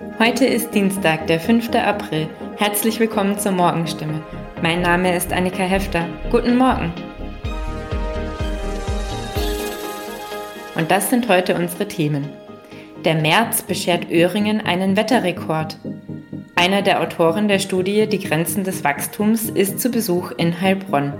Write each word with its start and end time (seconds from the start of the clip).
Heute 0.00 0.46
ist 0.46 0.72
Dienstag, 0.74 1.26
der 1.26 1.40
5. 1.40 1.70
April. 1.74 2.28
Herzlich 2.56 3.00
willkommen 3.00 3.36
zur 3.36 3.50
Morgenstimme. 3.50 4.22
Mein 4.62 4.80
Name 4.80 5.16
ist 5.16 5.32
Annika 5.32 5.64
Hefter. 5.64 6.06
Guten 6.30 6.56
Morgen. 6.56 6.92
Und 10.76 10.88
das 10.92 11.10
sind 11.10 11.28
heute 11.28 11.56
unsere 11.56 11.88
Themen. 11.88 12.28
Der 13.04 13.16
März 13.16 13.62
beschert 13.62 14.08
Öhringen 14.08 14.60
einen 14.60 14.96
Wetterrekord. 14.96 15.76
Einer 16.54 16.82
der 16.82 17.00
Autoren 17.00 17.48
der 17.48 17.58
Studie 17.58 18.06
Die 18.06 18.20
Grenzen 18.20 18.62
des 18.62 18.84
Wachstums 18.84 19.50
ist 19.50 19.80
zu 19.80 19.90
Besuch 19.90 20.30
in 20.30 20.60
Heilbronn. 20.60 21.12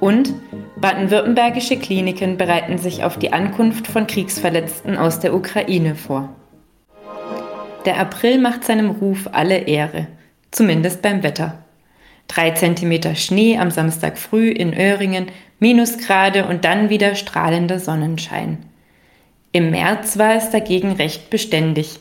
Und 0.00 0.34
baden-württembergische 0.80 1.76
Kliniken 1.76 2.36
bereiten 2.36 2.78
sich 2.78 3.04
auf 3.04 3.16
die 3.16 3.32
Ankunft 3.32 3.86
von 3.86 4.08
Kriegsverletzten 4.08 4.96
aus 4.96 5.20
der 5.20 5.34
Ukraine 5.34 5.94
vor. 5.94 6.34
Der 7.84 7.98
April 7.98 8.38
macht 8.38 8.64
seinem 8.64 8.90
Ruf 8.90 9.28
alle 9.32 9.58
Ehre, 9.58 10.06
zumindest 10.50 11.02
beim 11.02 11.22
Wetter. 11.22 11.58
Drei 12.26 12.50
Zentimeter 12.50 13.14
Schnee 13.14 13.58
am 13.58 13.70
Samstag 13.70 14.18
früh 14.18 14.50
in 14.50 14.74
Öhringen, 14.74 15.26
Minusgrade 15.60 16.46
und 16.46 16.64
dann 16.64 16.90
wieder 16.90 17.14
strahlender 17.14 17.78
Sonnenschein. 17.78 18.58
Im 19.52 19.70
März 19.70 20.18
war 20.18 20.34
es 20.34 20.50
dagegen 20.50 20.92
recht 20.92 21.30
beständig, 21.30 21.98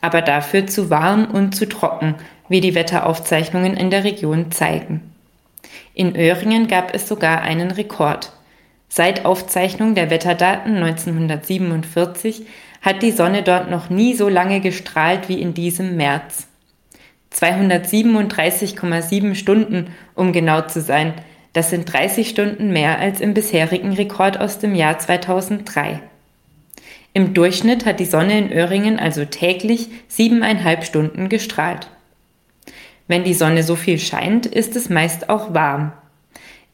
aber 0.00 0.22
dafür 0.22 0.66
zu 0.66 0.90
warm 0.90 1.26
und 1.26 1.54
zu 1.56 1.68
trocken, 1.68 2.14
wie 2.48 2.60
die 2.60 2.74
Wetteraufzeichnungen 2.74 3.76
in 3.76 3.90
der 3.90 4.04
Region 4.04 4.52
zeigen. 4.52 5.12
In 5.94 6.16
Öhringen 6.16 6.68
gab 6.68 6.94
es 6.94 7.08
sogar 7.08 7.42
einen 7.42 7.70
Rekord. 7.70 8.32
Seit 8.88 9.24
Aufzeichnung 9.24 9.94
der 9.94 10.10
Wetterdaten 10.10 10.76
1947 10.76 12.46
hat 12.84 13.02
die 13.02 13.12
Sonne 13.12 13.42
dort 13.42 13.70
noch 13.70 13.88
nie 13.88 14.14
so 14.14 14.28
lange 14.28 14.60
gestrahlt 14.60 15.28
wie 15.28 15.40
in 15.40 15.54
diesem 15.54 15.96
März. 15.96 16.46
237,7 17.32 19.34
Stunden, 19.34 19.88
um 20.14 20.32
genau 20.32 20.60
zu 20.60 20.80
sein. 20.80 21.14
Das 21.54 21.70
sind 21.70 21.92
30 21.92 22.28
Stunden 22.28 22.72
mehr 22.72 22.98
als 22.98 23.20
im 23.20 23.32
bisherigen 23.32 23.94
Rekord 23.94 24.38
aus 24.38 24.58
dem 24.58 24.74
Jahr 24.74 24.98
2003. 24.98 26.00
Im 27.14 27.32
Durchschnitt 27.32 27.86
hat 27.86 28.00
die 28.00 28.04
Sonne 28.04 28.38
in 28.38 28.52
Öhringen 28.52 28.98
also 28.98 29.24
täglich 29.24 29.88
siebeneinhalb 30.08 30.84
Stunden 30.84 31.28
gestrahlt. 31.28 31.88
Wenn 33.08 33.24
die 33.24 33.34
Sonne 33.34 33.62
so 33.62 33.76
viel 33.76 33.98
scheint, 33.98 34.46
ist 34.46 34.76
es 34.76 34.90
meist 34.90 35.30
auch 35.30 35.54
warm. 35.54 35.92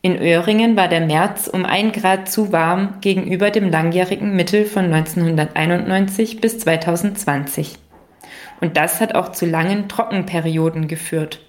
In 0.03 0.17
Öhringen 0.19 0.77
war 0.77 0.89
der 0.89 1.03
März 1.03 1.47
um 1.47 1.67
ein 1.67 1.93
Grad 1.93 2.31
zu 2.31 2.53
warm 2.53 2.95
gegenüber 3.03 3.51
dem 3.51 3.70
langjährigen 3.70 4.34
Mittel 4.34 4.65
von 4.65 4.87
1991 4.87 6.41
bis 6.41 6.59
2020. 6.61 7.75
Und 8.62 8.79
das 8.79 9.01
hat 9.01 9.15
auch 9.15 9.33
zu 9.33 9.45
langen 9.45 9.89
Trockenperioden 9.89 10.89
geführt. 10.89 11.41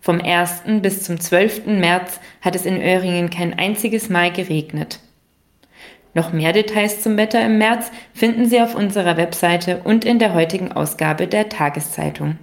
Vom 0.00 0.20
1. 0.20 0.62
bis 0.82 1.04
zum 1.04 1.20
12. 1.20 1.66
März 1.66 2.20
hat 2.40 2.56
es 2.56 2.66
in 2.66 2.82
Öhringen 2.82 3.30
kein 3.30 3.56
einziges 3.56 4.08
Mal 4.08 4.32
geregnet. 4.32 4.98
Noch 6.14 6.32
mehr 6.32 6.52
Details 6.52 7.02
zum 7.02 7.16
Wetter 7.16 7.44
im 7.44 7.58
März 7.58 7.92
finden 8.12 8.46
Sie 8.46 8.60
auf 8.60 8.74
unserer 8.74 9.16
Webseite 9.16 9.82
und 9.84 10.04
in 10.04 10.18
der 10.18 10.34
heutigen 10.34 10.72
Ausgabe 10.72 11.28
der 11.28 11.48
Tageszeitung. 11.48 12.38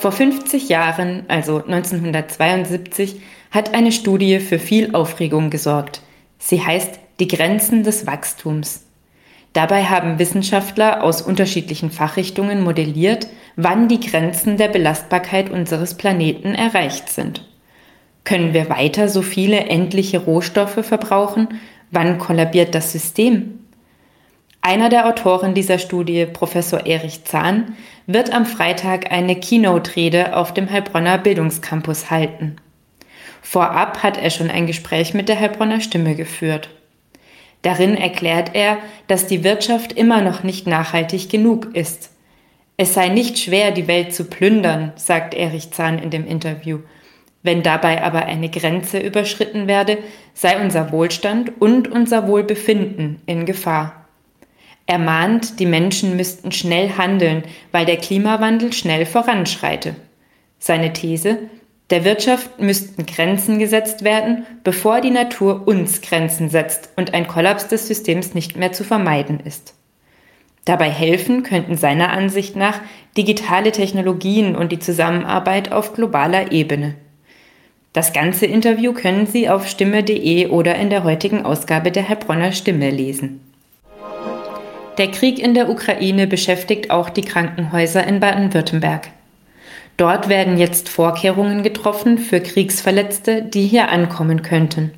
Vor 0.00 0.12
50 0.12 0.70
Jahren, 0.70 1.24
also 1.28 1.56
1972, 1.56 3.20
hat 3.50 3.74
eine 3.74 3.92
Studie 3.92 4.40
für 4.40 4.58
viel 4.58 4.94
Aufregung 4.94 5.50
gesorgt. 5.50 6.00
Sie 6.38 6.64
heißt 6.64 6.98
Die 7.20 7.28
Grenzen 7.28 7.82
des 7.82 8.06
Wachstums. 8.06 8.86
Dabei 9.52 9.84
haben 9.84 10.18
Wissenschaftler 10.18 11.02
aus 11.02 11.20
unterschiedlichen 11.20 11.90
Fachrichtungen 11.90 12.62
modelliert, 12.62 13.26
wann 13.56 13.88
die 13.88 14.00
Grenzen 14.00 14.56
der 14.56 14.68
Belastbarkeit 14.68 15.50
unseres 15.50 15.92
Planeten 15.92 16.54
erreicht 16.54 17.10
sind. 17.10 17.46
Können 18.24 18.54
wir 18.54 18.70
weiter 18.70 19.06
so 19.06 19.20
viele 19.20 19.66
endliche 19.66 20.20
Rohstoffe 20.20 20.82
verbrauchen? 20.82 21.48
Wann 21.90 22.16
kollabiert 22.16 22.74
das 22.74 22.92
System? 22.92 23.59
Einer 24.62 24.90
der 24.90 25.06
Autoren 25.06 25.54
dieser 25.54 25.78
Studie, 25.78 26.26
Professor 26.26 26.84
Erich 26.84 27.24
Zahn, 27.24 27.76
wird 28.06 28.30
am 28.30 28.44
Freitag 28.44 29.10
eine 29.10 29.36
Keynote-Rede 29.36 30.36
auf 30.36 30.52
dem 30.52 30.70
Heilbronner 30.70 31.16
Bildungscampus 31.16 32.10
halten. 32.10 32.56
Vorab 33.40 34.02
hat 34.02 34.18
er 34.18 34.28
schon 34.28 34.50
ein 34.50 34.66
Gespräch 34.66 35.14
mit 35.14 35.30
der 35.30 35.40
Heilbronner 35.40 35.80
Stimme 35.80 36.14
geführt. 36.14 36.68
Darin 37.62 37.96
erklärt 37.96 38.50
er, 38.54 38.76
dass 39.06 39.26
die 39.26 39.44
Wirtschaft 39.44 39.92
immer 39.92 40.20
noch 40.20 40.42
nicht 40.42 40.66
nachhaltig 40.66 41.30
genug 41.30 41.74
ist. 41.74 42.10
Es 42.76 42.92
sei 42.92 43.08
nicht 43.08 43.38
schwer, 43.38 43.70
die 43.70 43.88
Welt 43.88 44.14
zu 44.14 44.24
plündern, 44.24 44.92
sagt 44.96 45.34
Erich 45.34 45.70
Zahn 45.70 45.98
in 45.98 46.10
dem 46.10 46.26
Interview. 46.26 46.80
Wenn 47.42 47.62
dabei 47.62 48.02
aber 48.02 48.26
eine 48.26 48.50
Grenze 48.50 48.98
überschritten 48.98 49.66
werde, 49.66 49.98
sei 50.34 50.62
unser 50.62 50.92
Wohlstand 50.92 51.60
und 51.60 51.88
unser 51.88 52.28
Wohlbefinden 52.28 53.22
in 53.24 53.46
Gefahr. 53.46 53.99
Er 54.90 54.98
mahnt, 54.98 55.60
die 55.60 55.66
Menschen 55.66 56.16
müssten 56.16 56.50
schnell 56.50 56.90
handeln, 56.98 57.44
weil 57.70 57.86
der 57.86 57.96
Klimawandel 57.96 58.72
schnell 58.72 59.06
voranschreite. 59.06 59.94
Seine 60.58 60.92
These, 60.92 61.38
der 61.90 62.04
Wirtschaft 62.04 62.58
müssten 62.58 63.06
Grenzen 63.06 63.60
gesetzt 63.60 64.02
werden, 64.02 64.44
bevor 64.64 65.00
die 65.00 65.12
Natur 65.12 65.68
uns 65.68 66.00
Grenzen 66.00 66.48
setzt 66.48 66.88
und 66.96 67.14
ein 67.14 67.28
Kollaps 67.28 67.68
des 67.68 67.86
Systems 67.86 68.34
nicht 68.34 68.56
mehr 68.56 68.72
zu 68.72 68.82
vermeiden 68.82 69.38
ist. 69.38 69.74
Dabei 70.64 70.90
helfen 70.90 71.44
könnten 71.44 71.76
seiner 71.76 72.10
Ansicht 72.10 72.56
nach 72.56 72.80
digitale 73.16 73.70
Technologien 73.70 74.56
und 74.56 74.72
die 74.72 74.80
Zusammenarbeit 74.80 75.70
auf 75.70 75.94
globaler 75.94 76.50
Ebene. 76.50 76.96
Das 77.92 78.12
ganze 78.12 78.46
Interview 78.46 78.92
können 78.92 79.28
Sie 79.28 79.48
auf 79.48 79.68
stimme.de 79.68 80.48
oder 80.48 80.74
in 80.74 80.90
der 80.90 81.04
heutigen 81.04 81.44
Ausgabe 81.44 81.92
der 81.92 82.08
Heilbronner 82.08 82.50
Stimme 82.50 82.90
lesen. 82.90 83.49
Der 85.00 85.10
Krieg 85.10 85.38
in 85.38 85.54
der 85.54 85.70
Ukraine 85.70 86.26
beschäftigt 86.26 86.90
auch 86.90 87.08
die 87.08 87.22
Krankenhäuser 87.22 88.06
in 88.06 88.20
Baden-Württemberg. 88.20 89.08
Dort 89.96 90.28
werden 90.28 90.58
jetzt 90.58 90.90
Vorkehrungen 90.90 91.62
getroffen 91.62 92.18
für 92.18 92.38
Kriegsverletzte, 92.38 93.40
die 93.40 93.66
hier 93.66 93.88
ankommen 93.88 94.42
könnten. 94.42 94.90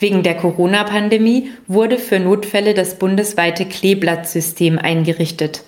Wegen 0.00 0.24
der 0.24 0.34
Corona-Pandemie 0.34 1.52
wurde 1.68 1.96
für 1.96 2.18
Notfälle 2.18 2.74
das 2.74 2.98
bundesweite 2.98 3.66
Kleeblattsystem 3.66 4.80
eingerichtet. 4.80 5.62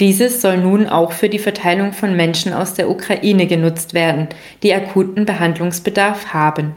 Dieses 0.00 0.42
soll 0.42 0.56
nun 0.56 0.88
auch 0.88 1.12
für 1.12 1.28
die 1.28 1.38
Verteilung 1.38 1.92
von 1.92 2.16
Menschen 2.16 2.52
aus 2.52 2.74
der 2.74 2.90
Ukraine 2.90 3.46
genutzt 3.46 3.94
werden, 3.94 4.26
die 4.64 4.74
akuten 4.74 5.24
Behandlungsbedarf 5.24 6.34
haben. 6.34 6.74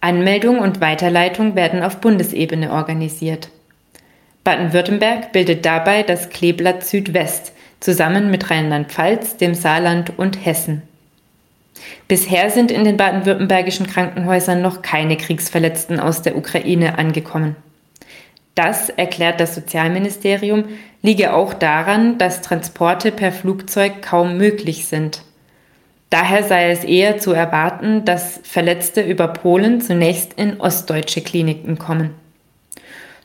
Anmeldung 0.00 0.58
und 0.58 0.80
Weiterleitung 0.80 1.54
werden 1.54 1.80
auf 1.84 2.00
Bundesebene 2.00 2.72
organisiert. 2.72 3.50
Baden-Württemberg 4.48 5.32
bildet 5.32 5.66
dabei 5.66 6.02
das 6.02 6.30
Kleeblatt 6.30 6.82
Südwest, 6.82 7.52
zusammen 7.80 8.30
mit 8.30 8.50
Rheinland-Pfalz, 8.50 9.36
dem 9.36 9.52
Saarland 9.52 10.18
und 10.18 10.42
Hessen. 10.42 10.80
Bisher 12.08 12.48
sind 12.48 12.70
in 12.70 12.84
den 12.84 12.96
baden-württembergischen 12.96 13.86
Krankenhäusern 13.86 14.62
noch 14.62 14.80
keine 14.80 15.18
Kriegsverletzten 15.18 16.00
aus 16.00 16.22
der 16.22 16.34
Ukraine 16.34 16.96
angekommen. 16.96 17.56
Das, 18.54 18.88
erklärt 18.88 19.38
das 19.38 19.54
Sozialministerium, 19.54 20.64
liege 21.02 21.34
auch 21.34 21.52
daran, 21.52 22.16
dass 22.16 22.40
Transporte 22.40 23.12
per 23.12 23.32
Flugzeug 23.32 24.00
kaum 24.00 24.38
möglich 24.38 24.86
sind. 24.86 25.24
Daher 26.08 26.42
sei 26.42 26.70
es 26.70 26.84
eher 26.84 27.18
zu 27.18 27.32
erwarten, 27.32 28.06
dass 28.06 28.40
Verletzte 28.44 29.02
über 29.02 29.28
Polen 29.28 29.82
zunächst 29.82 30.32
in 30.32 30.58
ostdeutsche 30.58 31.20
Kliniken 31.20 31.78
kommen. 31.78 32.14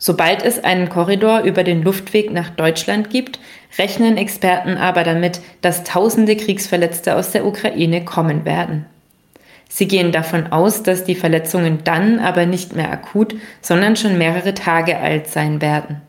Sobald 0.06 0.44
es 0.44 0.62
einen 0.62 0.90
Korridor 0.90 1.44
über 1.44 1.64
den 1.64 1.82
Luftweg 1.82 2.30
nach 2.30 2.50
Deutschland 2.50 3.10
gibt, 3.10 3.40
rechnen 3.78 4.18
Experten 4.18 4.76
aber 4.76 5.06
damit, 5.06 5.40
dass 5.62 5.86
tausende 5.86 6.36
Kriegsverletzte 6.36 7.16
aus 7.16 7.32
der 7.32 7.46
Ukraine 7.46 8.04
kommen 8.04 8.44
werden. 8.44 8.86
Sie 9.70 9.88
gehen 9.88 10.12
davon 10.12 10.52
aus, 10.52 10.84
dass 10.84 11.06
die 11.06 11.16
Verletzungen 11.16 11.86
dann 11.86 12.20
aber 12.20 12.46
nicht 12.46 12.76
mehr 12.76 12.92
akut, 12.92 13.34
sondern 13.62 13.96
schon 13.96 14.18
mehrere 14.18 14.54
Tage 14.54 14.98
alt 14.98 15.30
sein 15.30 15.62
werden. 15.62 16.02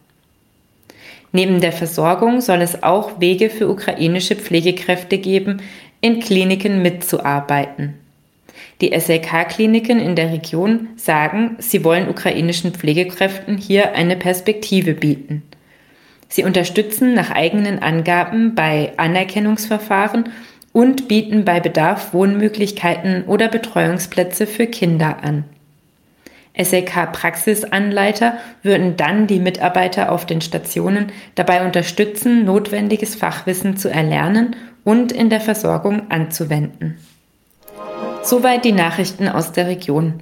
Neben 1.31 1.61
der 1.61 1.71
Versorgung 1.71 2.41
soll 2.41 2.63
es 2.63 2.83
auch 2.83 3.21
Wege 3.21 3.49
für 3.49 3.69
ukrainische 3.69 4.35
Pflegekräfte 4.35 5.19
geben, 5.19 5.63
in 6.01 6.19
Kliniken 6.19 6.83
mitzuarbeiten. 6.83 7.95
Die 8.81 8.99
SLK-Kliniken 8.99 10.01
in 10.01 10.17
der 10.17 10.33
Region 10.33 10.89
sagen, 10.97 11.57
sie 11.59 11.85
wollen 11.85 12.09
ukrainischen 12.09 12.73
Pflegekräften 12.73 13.57
hier 13.57 13.95
eine 13.95 14.17
Perspektive 14.17 14.95
bieten. 14.95 15.43
Sie 16.29 16.45
unterstützen 16.45 17.15
nach 17.15 17.31
eigenen 17.31 17.79
Angaben 17.79 18.55
bei 18.55 18.93
Anerkennungsverfahren 18.97 20.31
und 20.73 21.07
bieten 21.07 21.45
bei 21.45 21.61
Bedarf 21.61 22.13
Wohnmöglichkeiten 22.13 23.25
oder 23.25 23.49
Betreuungsplätze 23.49 24.47
für 24.47 24.67
Kinder 24.67 25.23
an. 25.23 25.45
SLK-Praxisanleiter 26.57 28.39
würden 28.63 28.97
dann 28.97 29.27
die 29.27 29.41
Mitarbeiter 29.41 30.13
auf 30.13 30.27
den 30.27 30.41
Stationen 30.41 31.13
dabei 31.35 31.65
unterstützen, 31.65 32.45
notwendiges 32.45 33.15
Fachwissen 33.15 33.77
zu 33.77 33.89
erlernen 33.89 34.57
und 34.85 35.13
in 35.13 35.31
der 35.31 35.41
Versorgung 35.41 36.11
anzuwenden. 36.11 36.99
Soweit 38.25 38.65
die 38.65 38.73
Nachrichten 38.73 39.29
aus 39.29 39.53
der 39.53 39.67
Region. 39.67 40.15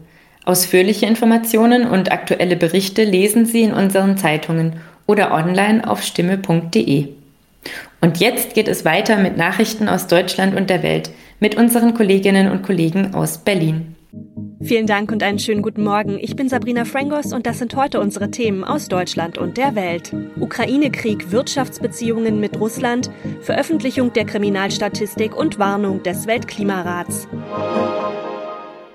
Ausführliche 0.44 1.06
Informationen 1.06 1.87
und 1.87 2.10
aktuelle 2.10 2.56
Berichte 2.56 3.04
lesen 3.04 3.46
Sie 3.46 3.62
in 3.62 3.72
unseren 3.72 4.16
Zeitungen 4.16 4.81
oder 5.06 5.32
online 5.32 5.88
auf 5.88 6.02
stimme.de. 6.02 7.08
Und 8.00 8.19
jetzt 8.19 8.54
geht 8.54 8.66
es 8.66 8.84
weiter 8.84 9.19
mit 9.19 9.37
Nachrichten 9.37 9.88
aus 9.88 10.08
Deutschland 10.08 10.56
und 10.56 10.69
der 10.69 10.82
Welt 10.82 11.10
mit 11.38 11.54
unseren 11.54 11.94
Kolleginnen 11.94 12.50
und 12.50 12.64
Kollegen 12.64 13.14
aus 13.14 13.38
Berlin. 13.38 13.94
Vielen 14.64 14.86
Dank 14.86 15.10
und 15.10 15.22
einen 15.22 15.40
schönen 15.40 15.60
guten 15.60 15.82
Morgen. 15.82 16.18
Ich 16.20 16.36
bin 16.36 16.48
Sabrina 16.48 16.84
Frangos 16.84 17.32
und 17.32 17.46
das 17.46 17.58
sind 17.58 17.74
heute 17.74 18.00
unsere 18.00 18.30
Themen 18.30 18.62
aus 18.62 18.86
Deutschland 18.88 19.36
und 19.36 19.56
der 19.56 19.74
Welt. 19.74 20.14
Ukraine-Krieg, 20.38 21.32
Wirtschaftsbeziehungen 21.32 22.38
mit 22.38 22.58
Russland, 22.60 23.10
Veröffentlichung 23.40 24.12
der 24.12 24.24
Kriminalstatistik 24.24 25.36
und 25.36 25.58
Warnung 25.58 26.02
des 26.04 26.26
Weltklimarats. 26.26 27.26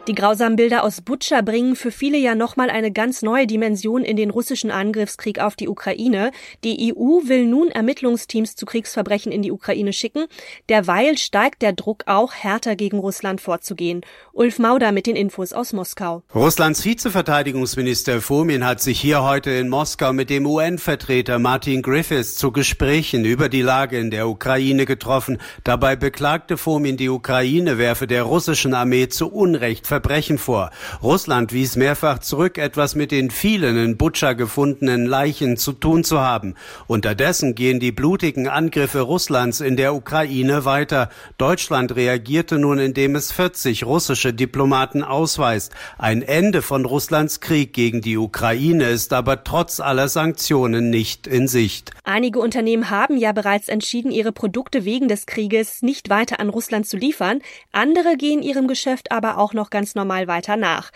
Die 0.07 0.15
grausamen 0.15 0.55
Bilder 0.55 0.85
aus 0.85 1.01
Butscha 1.01 1.41
bringen 1.41 1.75
für 1.75 1.91
viele 1.91 2.17
ja 2.17 2.33
nochmal 2.33 2.69
eine 2.69 2.93
ganz 2.93 3.23
neue 3.23 3.45
Dimension 3.45 4.03
in 4.03 4.15
den 4.15 4.29
russischen 4.29 4.71
Angriffskrieg 4.71 5.39
auf 5.41 5.57
die 5.57 5.67
Ukraine. 5.67 6.31
Die 6.63 6.95
EU 6.95 7.27
will 7.27 7.45
nun 7.45 7.67
Ermittlungsteams 7.67 8.55
zu 8.55 8.65
Kriegsverbrechen 8.65 9.33
in 9.33 9.41
die 9.41 9.51
Ukraine 9.51 9.91
schicken. 9.91 10.27
Derweil 10.69 11.17
steigt 11.17 11.61
der 11.61 11.73
Druck 11.73 12.03
auch, 12.05 12.33
härter 12.33 12.77
gegen 12.77 12.99
Russland 12.99 13.41
vorzugehen. 13.41 13.99
Ulf 14.31 14.59
Mauder 14.59 14.93
mit 14.93 15.07
den 15.07 15.17
Infos 15.17 15.51
aus 15.51 15.73
Moskau. 15.73 16.23
Russlands 16.33 16.85
Vizeverteidigungsminister 16.85 18.21
Fomin 18.21 18.65
hat 18.65 18.79
sich 18.79 19.01
hier 19.01 19.23
heute 19.23 19.51
in 19.51 19.67
Moskau 19.67 20.13
mit 20.13 20.29
dem 20.29 20.45
UN-Vertreter 20.45 21.37
Martin 21.37 21.81
Griffiths 21.81 22.35
zu 22.35 22.53
Gesprächen 22.53 23.25
über 23.25 23.49
die 23.49 23.61
Lage 23.61 23.99
in 23.99 24.09
der 24.09 24.29
Ukraine 24.29 24.85
getroffen. 24.85 25.37
Dabei 25.65 25.97
beklagte 25.97 26.55
Fomin, 26.55 26.95
die 26.95 27.09
Ukraine 27.09 27.77
werfe 27.77 28.07
der 28.07 28.23
russischen 28.23 28.73
Armee 28.73 29.09
zu 29.09 29.27
Unrecht 29.27 29.85
Verbrechen 29.97 30.37
vor. 30.37 30.69
Russland 31.01 31.53
wies 31.53 31.75
mehrfach 31.75 32.19
zurück, 32.19 32.59
etwas 32.59 32.93
mit 32.93 33.09
den 33.09 33.31
vielen 33.31 33.83
in 33.83 33.97
Butscha 33.97 34.33
gefundenen 34.33 35.07
Leichen 35.07 35.57
zu 35.57 35.73
tun 35.73 36.03
zu 36.03 36.19
haben. 36.19 36.53
Unterdessen 36.85 37.55
gehen 37.55 37.79
die 37.79 37.91
blutigen 37.91 38.47
Angriffe 38.47 39.01
Russlands 39.01 39.59
in 39.59 39.75
der 39.75 39.95
Ukraine 39.95 40.65
weiter. 40.65 41.09
Deutschland 41.39 41.95
reagierte 41.95 42.59
nun, 42.59 42.77
indem 42.77 43.15
es 43.15 43.31
40 43.31 43.85
russische 43.85 44.35
Diplomaten 44.35 45.03
ausweist. 45.03 45.73
Ein 45.97 46.21
Ende 46.21 46.61
von 46.61 46.85
Russlands 46.85 47.39
Krieg 47.39 47.73
gegen 47.73 48.01
die 48.01 48.17
Ukraine 48.17 48.89
ist 48.89 49.13
aber 49.13 49.43
trotz 49.43 49.79
aller 49.79 50.09
Sanktionen 50.09 50.91
nicht 50.91 51.25
in 51.25 51.47
Sicht. 51.47 51.89
Einige 52.03 52.39
Unternehmen 52.39 52.91
haben 52.91 53.17
ja 53.17 53.31
bereits 53.31 53.67
entschieden, 53.67 54.11
ihre 54.11 54.31
Produkte 54.31 54.85
wegen 54.85 55.07
des 55.07 55.25
Krieges 55.25 55.81
nicht 55.81 56.11
weiter 56.11 56.39
an 56.39 56.49
Russland 56.49 56.87
zu 56.87 56.97
liefern. 56.97 57.41
Andere 57.71 58.15
gehen 58.15 58.43
ihrem 58.43 58.67
Geschäft 58.67 59.11
aber 59.11 59.39
auch 59.39 59.53
noch 59.53 59.71
ganz 59.71 59.86
ganz 59.87 59.95
normal 59.95 60.27
weiter 60.27 60.57
nach. 60.57 60.91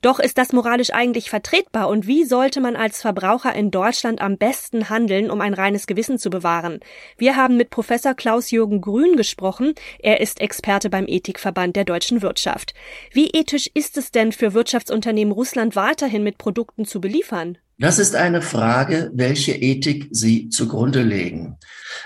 Doch 0.00 0.20
ist 0.20 0.38
das 0.38 0.52
moralisch 0.52 0.90
eigentlich 0.92 1.28
vertretbar 1.28 1.88
und 1.88 2.06
wie 2.06 2.22
sollte 2.22 2.60
man 2.60 2.76
als 2.76 3.00
Verbraucher 3.00 3.52
in 3.52 3.72
Deutschland 3.72 4.20
am 4.20 4.38
besten 4.38 4.88
handeln, 4.88 5.28
um 5.28 5.40
ein 5.40 5.54
reines 5.54 5.88
Gewissen 5.88 6.18
zu 6.18 6.30
bewahren? 6.30 6.78
Wir 7.16 7.34
haben 7.34 7.56
mit 7.56 7.70
Professor 7.70 8.14
Klaus-Jürgen 8.14 8.80
Grün 8.80 9.16
gesprochen. 9.16 9.74
Er 9.98 10.20
ist 10.20 10.40
Experte 10.40 10.88
beim 10.88 11.06
Ethikverband 11.08 11.74
der 11.74 11.84
deutschen 11.84 12.22
Wirtschaft. 12.22 12.74
Wie 13.10 13.30
ethisch 13.30 13.68
ist 13.74 13.96
es 13.96 14.12
denn 14.12 14.30
für 14.30 14.54
Wirtschaftsunternehmen 14.54 15.32
Russland 15.32 15.74
weiterhin 15.74 16.22
mit 16.22 16.38
Produkten 16.38 16.84
zu 16.84 17.00
beliefern? 17.00 17.58
Das 17.80 18.00
ist 18.00 18.16
eine 18.16 18.42
Frage, 18.42 19.12
welche 19.14 19.52
Ethik 19.52 20.08
Sie 20.10 20.48
zugrunde 20.48 21.02
legen. 21.02 21.58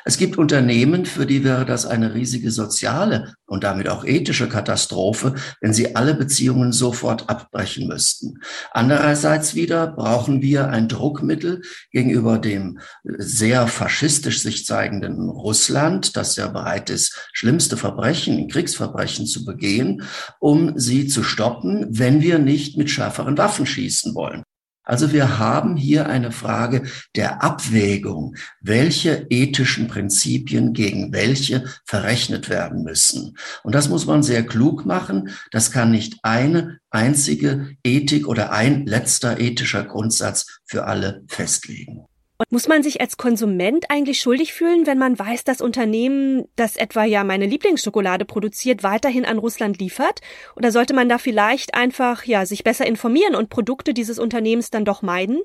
Es 0.05 0.19
gibt 0.19 0.37
Unternehmen, 0.37 1.07
für 1.07 1.25
die 1.25 1.45
wäre 1.45 1.65
das 1.65 1.87
eine 1.87 2.13
riesige 2.13 2.51
soziale 2.51 3.37
und 3.47 3.65
damit 3.65 3.89
auch 3.89 4.05
ethische 4.05 4.51
Katastrophe, 4.51 5.35
wenn 5.63 5.73
sie 5.73 5.97
alle 5.97 6.13
Beziehungen 6.13 6.73
sofort 6.73 7.31
abbrechen 7.31 7.89
müssten. 7.89 8.35
Andererseits 8.73 9.55
wieder 9.55 9.87
brauchen 9.87 10.43
wir 10.43 10.69
ein 10.69 10.89
Druckmittel 10.89 11.63
gegenüber 11.91 12.37
dem 12.37 12.79
sehr 13.05 13.67
faschistisch 13.67 14.43
sich 14.43 14.67
zeigenden 14.67 15.31
Russland, 15.31 16.19
das 16.19 16.37
ja 16.37 16.49
bereit 16.49 16.91
ist, 16.91 17.31
schlimmste 17.33 17.79
Verbrechen, 17.79 18.47
Kriegsverbrechen 18.49 19.27
zu 19.27 19.47
begehen, 19.47 20.03
um 20.39 20.79
sie 20.79 21.07
zu 21.07 21.23
stoppen, 21.23 21.87
wenn 21.89 22.21
wir 22.21 22.39
nicht 22.39 22.77
mit 22.77 22.91
schärferen 22.91 23.39
Waffen 23.39 23.65
schießen 23.65 24.15
wollen. 24.15 24.43
Also 24.85 25.13
wir 25.13 25.39
haben 25.39 25.77
hier 25.77 26.09
eine 26.09 26.33
Frage 26.33 26.83
der 27.15 27.43
Abwägung, 27.43 28.35
welche 28.61 29.27
ethischen 29.31 29.87
Prinzipien 29.87 30.73
gegen 30.73 31.13
welche 31.13 31.65
verrechnet 31.85 32.49
werden 32.49 32.83
müssen. 32.83 33.37
Und 33.63 33.75
das 33.75 33.89
muss 33.89 34.07
man 34.07 34.23
sehr 34.23 34.45
klug 34.45 34.85
machen. 34.85 35.31
Das 35.53 35.71
kann 35.71 35.91
nicht 35.91 36.19
eine 36.23 36.79
einzige 36.91 37.77
Ethik 37.85 38.27
oder 38.27 38.53
ein 38.53 38.87
letzter 38.87 39.39
ethischer 39.41 39.85
Grundsatz 39.85 40.61
für 40.65 40.85
alle 40.85 41.23
festlegen. 41.29 42.07
Und 42.43 42.51
muss 42.51 42.67
man 42.67 42.83
sich 42.83 43.01
als 43.01 43.17
Konsument 43.17 43.87
eigentlich 43.89 44.21
schuldig 44.21 44.53
fühlen, 44.53 44.85
wenn 44.85 44.99
man 44.99 45.17
weiß, 45.17 45.45
dass 45.45 45.61
Unternehmen, 45.61 46.45
das 46.57 46.75
etwa 46.75 47.05
ja 47.05 47.23
meine 47.23 47.47
Lieblingsschokolade 47.47 48.25
produziert, 48.25 48.83
weiterhin 48.83 49.25
an 49.25 49.39
Russland 49.39 49.79
liefert? 49.79 50.21
Oder 50.57 50.73
sollte 50.73 50.93
man 50.93 51.09
da 51.09 51.19
vielleicht 51.19 51.75
einfach 51.75 52.25
ja 52.25 52.45
sich 52.45 52.65
besser 52.65 52.85
informieren 52.85 53.37
und 53.37 53.49
Produkte 53.49 53.95
dieses 53.95 54.19
Unternehmens 54.19 54.71
dann 54.71 54.85
doch 54.85 55.03
meiden? 55.03 55.41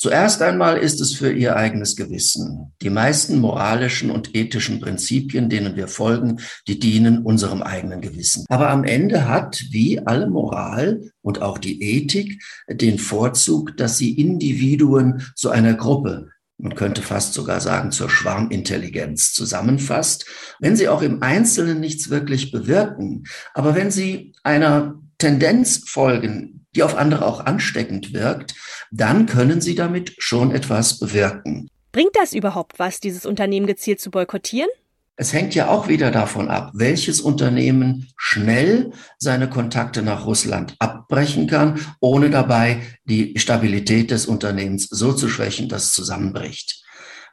Zuerst 0.00 0.40
einmal 0.42 0.78
ist 0.78 1.00
es 1.02 1.12
für 1.12 1.32
ihr 1.32 1.56
eigenes 1.56 1.96
Gewissen. 1.96 2.72
Die 2.80 2.88
meisten 2.88 3.40
moralischen 3.40 4.10
und 4.10 4.34
ethischen 4.34 4.80
Prinzipien, 4.80 5.50
denen 5.50 5.76
wir 5.76 5.88
folgen, 5.88 6.38
die 6.66 6.78
dienen 6.78 7.24
unserem 7.24 7.62
eigenen 7.62 8.00
Gewissen. 8.00 8.46
Aber 8.48 8.70
am 8.70 8.84
Ende 8.84 9.28
hat, 9.28 9.60
wie 9.70 9.98
alle 9.98 10.30
Moral 10.30 11.10
und 11.20 11.42
auch 11.42 11.58
die 11.58 11.82
Ethik, 11.82 12.40
den 12.70 12.98
Vorzug, 12.98 13.76
dass 13.76 13.98
sie 13.98 14.12
Individuen 14.12 15.20
zu 15.34 15.50
einer 15.50 15.74
Gruppe 15.74 16.28
man 16.58 16.74
könnte 16.74 17.02
fast 17.02 17.34
sogar 17.34 17.60
sagen, 17.60 17.92
zur 17.92 18.10
Schwarmintelligenz 18.10 19.32
zusammenfasst, 19.32 20.26
wenn 20.58 20.76
sie 20.76 20.88
auch 20.88 21.02
im 21.02 21.22
Einzelnen 21.22 21.80
nichts 21.80 22.10
wirklich 22.10 22.50
bewirken, 22.50 23.24
aber 23.54 23.74
wenn 23.74 23.90
sie 23.90 24.32
einer 24.42 25.00
Tendenz 25.18 25.88
folgen, 25.88 26.66
die 26.74 26.82
auf 26.82 26.96
andere 26.96 27.26
auch 27.26 27.44
ansteckend 27.44 28.12
wirkt, 28.12 28.54
dann 28.90 29.26
können 29.26 29.60
sie 29.60 29.74
damit 29.74 30.14
schon 30.18 30.50
etwas 30.50 30.98
bewirken. 30.98 31.68
Bringt 31.92 32.14
das 32.14 32.32
überhaupt 32.32 32.78
was, 32.78 33.00
dieses 33.00 33.24
Unternehmen 33.24 33.66
gezielt 33.66 34.00
zu 34.00 34.10
boykottieren? 34.10 34.70
Es 35.20 35.32
hängt 35.32 35.56
ja 35.56 35.66
auch 35.66 35.88
wieder 35.88 36.12
davon 36.12 36.48
ab, 36.48 36.70
welches 36.74 37.20
Unternehmen 37.20 38.06
schnell 38.16 38.92
seine 39.18 39.50
Kontakte 39.50 40.00
nach 40.02 40.26
Russland 40.26 40.76
abbrechen 40.78 41.48
kann, 41.48 41.80
ohne 41.98 42.30
dabei 42.30 42.82
die 43.04 43.36
Stabilität 43.36 44.12
des 44.12 44.26
Unternehmens 44.26 44.86
so 44.88 45.12
zu 45.12 45.28
schwächen, 45.28 45.68
dass 45.68 45.86
es 45.86 45.92
zusammenbricht. 45.92 46.84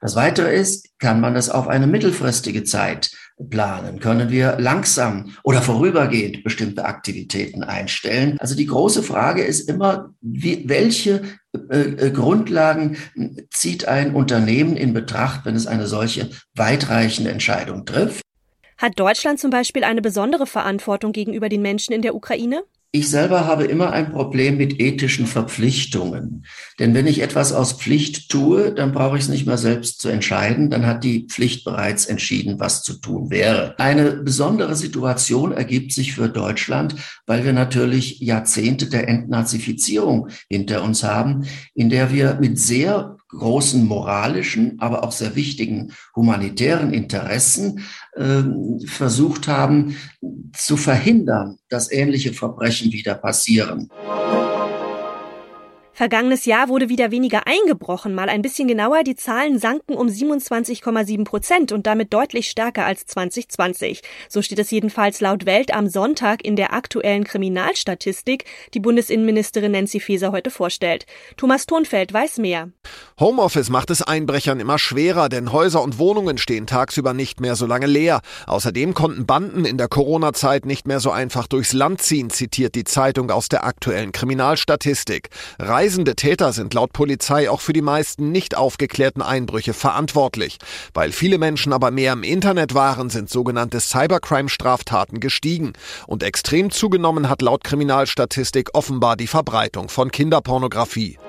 Das 0.01 0.15
Weitere 0.15 0.55
ist, 0.55 0.97
kann 0.97 1.21
man 1.21 1.35
das 1.35 1.51
auf 1.51 1.67
eine 1.67 1.85
mittelfristige 1.85 2.63
Zeit 2.63 3.11
planen? 3.49 3.99
Können 3.99 4.29
wir 4.29 4.57
langsam 4.59 5.33
oder 5.43 5.61
vorübergehend 5.61 6.43
bestimmte 6.43 6.85
Aktivitäten 6.85 7.63
einstellen? 7.63 8.37
Also 8.39 8.55
die 8.55 8.65
große 8.65 9.03
Frage 9.03 9.43
ist 9.43 9.69
immer, 9.69 10.13
wie, 10.21 10.67
welche 10.67 11.21
äh, 11.69 11.77
äh, 11.77 12.11
Grundlagen 12.11 12.97
zieht 13.51 13.87
ein 13.87 14.15
Unternehmen 14.15 14.77
in 14.77 14.93
Betracht, 14.93 15.45
wenn 15.45 15.55
es 15.55 15.67
eine 15.67 15.87
solche 15.87 16.29
weitreichende 16.55 17.31
Entscheidung 17.31 17.85
trifft? 17.85 18.21
Hat 18.77 18.99
Deutschland 18.99 19.39
zum 19.39 19.51
Beispiel 19.51 19.83
eine 19.83 20.01
besondere 20.01 20.45
Verantwortung 20.45 21.13
gegenüber 21.13 21.47
den 21.47 21.61
Menschen 21.61 21.93
in 21.93 22.01
der 22.01 22.15
Ukraine? 22.15 22.63
Ich 22.95 23.09
selber 23.09 23.45
habe 23.45 23.65
immer 23.65 23.91
ein 23.91 24.13
Problem 24.13 24.55
mit 24.55 24.79
ethischen 24.79 25.27
Verpflichtungen. 25.27 26.45
Denn 26.79 26.93
wenn 26.93 27.07
ich 27.07 27.21
etwas 27.21 27.51
aus 27.51 27.73
Pflicht 27.73 28.29
tue, 28.29 28.71
dann 28.73 28.93
brauche 28.93 29.17
ich 29.17 29.23
es 29.23 29.29
nicht 29.29 29.45
mehr 29.45 29.57
selbst 29.57 29.99
zu 29.99 30.07
entscheiden. 30.07 30.69
Dann 30.69 30.85
hat 30.85 31.03
die 31.03 31.27
Pflicht 31.27 31.65
bereits 31.65 32.05
entschieden, 32.05 32.57
was 32.57 32.83
zu 32.83 32.93
tun 32.93 33.29
wäre. 33.29 33.77
Eine 33.79 34.13
besondere 34.13 34.77
Situation 34.77 35.51
ergibt 35.51 35.91
sich 35.91 36.13
für 36.13 36.29
Deutschland, 36.29 36.95
weil 37.25 37.43
wir 37.43 37.51
natürlich 37.51 38.21
Jahrzehnte 38.21 38.87
der 38.87 39.09
Entnazifizierung 39.09 40.29
hinter 40.47 40.81
uns 40.81 41.03
haben, 41.03 41.43
in 41.73 41.89
der 41.89 42.13
wir 42.13 42.37
mit 42.39 42.57
sehr 42.57 43.17
großen 43.37 43.85
moralischen, 43.85 44.79
aber 44.79 45.03
auch 45.03 45.11
sehr 45.11 45.35
wichtigen 45.35 45.93
humanitären 46.15 46.93
Interessen 46.93 47.81
äh, 48.13 48.43
versucht 48.85 49.47
haben 49.47 49.95
zu 50.53 50.77
verhindern, 50.77 51.57
dass 51.69 51.91
ähnliche 51.91 52.33
Verbrechen 52.33 52.91
wieder 52.91 53.15
passieren. 53.15 53.89
Vergangenes 55.97 56.43
Jahr 56.43 56.67
wurde 56.67 56.89
wieder 56.89 57.09
weniger 57.09 57.47
eingebrochen. 57.47 58.13
Mal 58.13 58.27
ein 58.27 58.41
bisschen 58.41 58.67
genauer, 58.67 59.03
die 59.03 59.15
Zahlen 59.15 59.59
sanken 59.59 59.93
um 59.93 60.07
27,7 60.07 61.23
Prozent 61.23 61.71
und 61.71 61.87
damit 61.87 62.13
deutlich 62.13 62.49
stärker 62.49 62.85
als 62.85 63.05
2020. 63.05 64.01
So 64.27 64.41
steht 64.41 64.59
es 64.59 64.71
jedenfalls 64.71 65.21
laut 65.21 65.45
Welt 65.45 65.73
am 65.73 65.87
Sonntag 65.87 66.43
in 66.43 66.57
der 66.57 66.73
aktuellen 66.73 67.23
Kriminalstatistik, 67.23 68.43
die 68.73 68.81
Bundesinnenministerin 68.81 69.71
Nancy 69.71 70.01
Faeser 70.01 70.33
heute 70.33 70.49
vorstellt. 70.49 71.05
Thomas 71.37 71.65
Thunfeld 71.65 72.11
weiß 72.11 72.39
mehr. 72.39 72.71
Homeoffice 73.17 73.69
macht 73.69 73.89
es 73.89 74.01
Einbrechern 74.01 74.59
immer 74.59 74.77
schwerer, 74.77 75.29
denn 75.29 75.53
Häuser 75.53 75.81
und 75.81 75.97
Wohnungen 75.97 76.37
stehen 76.37 76.67
tagsüber 76.67 77.13
nicht 77.13 77.39
mehr 77.39 77.55
so 77.55 77.65
lange 77.65 77.87
leer. 77.87 78.19
Außerdem 78.47 78.95
konnten 78.95 79.25
Banden 79.25 79.63
in 79.63 79.77
der 79.77 79.87
Corona-Zeit 79.87 80.65
nicht 80.65 80.87
mehr 80.87 80.99
so 80.99 81.11
einfach 81.11 81.47
durchs 81.47 81.71
Land 81.71 82.01
ziehen, 82.01 82.31
zitiert 82.31 82.75
die 82.75 82.83
Zeitung 82.83 83.31
aus 83.31 83.47
der 83.47 83.63
aktuellen 83.63 84.11
Kriminalstatistik. 84.11 85.29
Reisende 85.85 86.15
Täter 86.15 86.51
sind 86.51 86.73
laut 86.73 86.93
Polizei 86.93 87.47
auch 87.47 87.61
für 87.61 87.71
die 87.71 87.83
meisten 87.83 88.31
nicht 88.31 88.57
aufgeklärten 88.57 89.21
Einbrüche 89.21 89.75
verantwortlich. 89.75 90.57
Weil 90.95 91.11
viele 91.11 91.37
Menschen 91.37 91.73
aber 91.73 91.91
mehr 91.91 92.13
im 92.13 92.23
Internet 92.23 92.73
waren, 92.73 93.11
sind 93.11 93.29
sogenannte 93.29 93.79
Cybercrime-Straftaten 93.79 95.19
gestiegen. 95.19 95.73
Und 96.07 96.23
extrem 96.23 96.71
zugenommen 96.71 97.29
hat 97.29 97.43
laut 97.43 97.63
Kriminalstatistik 97.63 98.69
offenbar 98.73 99.15
die 99.15 99.27
Verbreitung 99.27 99.89
von 99.89 100.11
Kinderpornografie. 100.11 101.19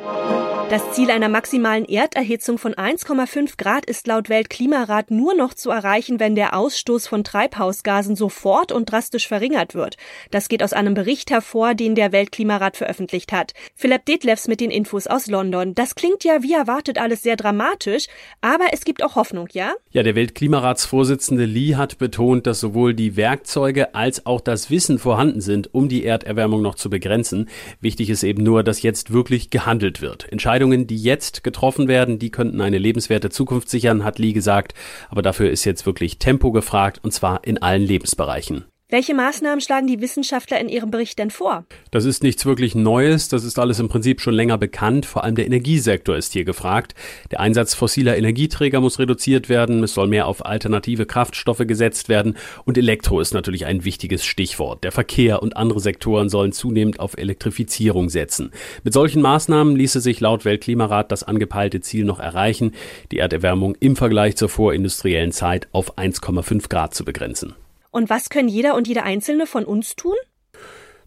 Das 0.69 0.91
Ziel 0.91 1.13
einer 1.13 1.29
maximalen 1.29 1.85
Erderhitzung 1.85 2.59
von 2.59 2.75
1,5 2.75 3.57
Grad 3.57 3.87
ist 3.87 4.09
laut 4.09 4.29
Weltklimarat 4.29 5.13
nur 5.13 5.33
noch 5.33 5.55
zu 5.55 5.71
erreichen, 5.71 6.19
wenn 6.19 6.35
der 6.35 6.59
Ausstoß 6.59 7.07
von 7.07 7.23
Treibhausgasen 7.23 8.17
sofort 8.17 8.73
und 8.73 8.91
drastisch 8.91 9.29
verringert 9.29 9.77
wird. 9.77 9.97
Das 10.33 10.49
geht 10.49 10.65
aus 10.65 10.73
einem 10.73 10.95
Bericht 10.95 11.31
hervor, 11.31 11.75
den 11.75 11.95
der 11.95 12.11
Weltklimarat 12.11 12.77
veröffentlicht 12.77 13.31
hat. 13.31 13.53
Philipp 13.77 14.07
Detlefs 14.07 14.49
mit 14.49 14.61
den 14.61 14.73
Infos 14.73 15.07
aus 15.07 15.29
London. 15.29 15.77
Das 15.77 15.95
klingt 15.95 16.25
ja 16.25 16.43
wie 16.43 16.55
erwartet 16.55 16.99
alles 16.99 17.23
sehr 17.23 17.37
dramatisch, 17.37 18.09
aber 18.41 18.65
es 18.73 18.85
gibt 18.85 19.05
auch 19.05 19.15
Hoffnung, 19.15 19.47
ja? 19.53 19.73
Ja, 19.93 20.03
der 20.03 20.17
Weltklimaratsvorsitzende 20.17 21.45
Lee 21.45 21.77
hat 21.77 21.99
betont, 21.99 22.49
dass 22.49 22.59
sowohl 22.59 22.93
die 22.93 23.15
Werkzeuge 23.15 23.95
als 23.95 24.27
auch 24.27 24.41
das 24.41 24.69
Wissen 24.69 24.99
vorhanden 24.99 25.41
sind, 25.41 25.73
um 25.73 25.89
die 25.89 26.05
Erderwärmung 26.05 26.61
noch 26.61 26.75
zu 26.75 26.91
begrenzen. 26.91 27.49
Wichtig 27.81 28.11
ist 28.11 28.25
eben 28.25 28.43
nur, 28.43 28.65
dass 28.65 28.83
jetzt 28.83 29.13
wirklich 29.13 29.51
gehandelt 29.51 30.01
wird. 30.01 30.27
Entscheidend 30.33 30.56
Entscheidungen, 30.57 30.87
die 30.87 30.97
jetzt 30.97 31.45
getroffen 31.45 31.87
werden, 31.87 32.19
die 32.19 32.31
könnten 32.31 32.63
eine 32.63 32.79
lebenswerte 32.79 33.29
Zukunft 33.29 33.69
sichern, 33.69 34.05
hat 34.05 34.19
Lee 34.19 34.33
gesagt. 34.33 34.73
Aber 35.11 35.21
dafür 35.21 35.51
ist 35.51 35.67
jetzt 35.67 35.85
wirklich 35.85 36.19
Tempo 36.19 36.51
gefragt, 36.51 36.99
und 37.03 37.13
zwar 37.13 37.45
in 37.45 37.61
allen 37.61 37.83
Lebensbereichen. 37.83 38.65
Welche 38.89 39.15
Maßnahmen 39.15 39.61
schlagen 39.61 39.89
die 39.89 40.01
Wissenschaftler 40.01 40.61
in 40.61 40.69
ihrem 40.69 40.93
Bericht 40.93 41.19
denn 41.19 41.33
vor? 41.33 41.65
Das 41.91 42.05
ist 42.05 42.23
nichts 42.23 42.47
wirklich 42.47 42.77
Neues, 42.77 43.29
das 43.29 43.43
ist 43.43 43.59
alles 43.59 43.81
im 43.81 43.89
Prinzip 43.89 44.21
schon 44.21 44.35
länger 44.35 44.59
bekannt, 44.59 45.07
vor 45.07 45.25
allem 45.25 45.35
der 45.35 45.47
Energiesektor 45.47 46.17
ist 46.17 46.35
hier 46.35 46.45
gefragt. 46.45 46.95
Der 47.33 47.41
Einsatz 47.41 47.75
fossiler 47.75 48.17
Energieträger 48.17 48.81
muss 48.81 49.01
reduziert 49.01 49.49
werden, 49.49 49.83
es 49.83 49.95
soll 49.95 50.07
mehr 50.07 50.29
auf 50.29 50.47
alternative 50.47 51.05
Kraftstoffe 51.05 51.67
gesetzt 51.67 52.09
werden 52.09 52.37
und 52.65 52.79
Elektro 52.79 53.19
ist 53.19 53.35
natürlich 53.35 53.67
ein 53.67 53.85
wichtiges 53.85 54.25
Stichwort. 54.25 54.85
Der 54.85 54.93
Verkehr 54.93 55.43
und 55.43 55.57
andere 55.57 55.81
Sektoren 55.81 56.29
sollen 56.29 56.53
zunehmend 56.53 57.01
auf 57.01 57.19
Elektrifizierung 57.19 58.09
setzen. 58.09 58.53
Mit 58.85 58.93
solchen 58.93 59.21
Maßnahmen 59.21 59.75
ließe 59.75 60.01
sich 60.01 60.21
laut 60.21 60.45
Weltklimarat 60.45 61.11
das 61.11 61.25
angepeilte 61.25 61.81
Ziel 61.81 62.05
noch 62.05 62.21
erreichen, 62.21 62.71
die 63.11 63.19
Erderwärmung 63.19 63.75
im 63.81 63.97
Vergleich 63.97 64.37
zur 64.37 64.49
vorindustriellen 64.49 65.33
Zeit 65.33 65.67
auf 65.73 65.99
1,5 65.99 66.69
Grad 66.69 66.95
zu 66.95 67.05
begrenzen. 67.05 67.57
Und 67.97 68.11
was 68.11 68.29
können 68.29 68.49
jeder 68.49 68.75
und 68.75 68.87
jede 68.87 69.05
Einzelne 69.05 69.47
von 69.47 69.65
uns 69.65 69.97
tun? 69.97 70.17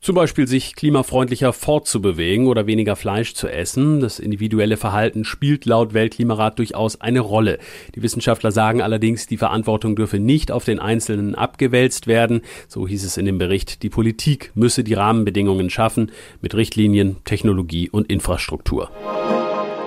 Zum 0.02 0.16
Beispiel 0.16 0.48
sich 0.48 0.74
klimafreundlicher 0.74 1.54
fortzubewegen 1.54 2.48
oder 2.48 2.66
weniger 2.66 2.96
Fleisch 2.96 3.36
zu 3.36 3.48
essen. 3.48 4.00
Das 4.00 4.18
individuelle 4.18 4.76
Verhalten 4.76 5.24
spielt 5.24 5.66
laut 5.66 5.94
Weltklimarat 5.94 6.58
durchaus 6.58 7.00
eine 7.00 7.20
Rolle. 7.20 7.60
Die 7.94 8.02
Wissenschaftler 8.02 8.52
sagen 8.52 8.82
allerdings, 8.82 9.28
die 9.28 9.38
Verantwortung 9.38 9.96
dürfe 9.96 10.18
nicht 10.18 10.52
auf 10.52 10.66
den 10.66 10.80
Einzelnen 10.80 11.36
abgewälzt 11.36 12.08
werden. 12.08 12.42
So 12.68 12.88
hieß 12.88 13.04
es 13.04 13.18
in 13.18 13.28
dem 13.28 13.38
Bericht, 13.38 13.84
die 13.84 13.90
Politik 13.90 14.50
müsse 14.56 14.84
die 14.84 14.96
Rahmenbedingungen 14.96 15.70
schaffen 15.70 16.12
mit 16.42 16.56
Richtlinien, 16.56 17.18
Technologie 17.24 17.92
und 17.92 18.10
Infrastruktur. 18.10 18.90